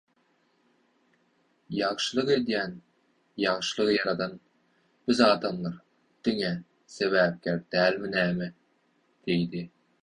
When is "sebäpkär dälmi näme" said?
6.97-8.51